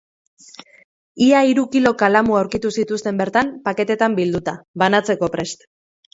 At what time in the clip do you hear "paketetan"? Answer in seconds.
3.69-4.19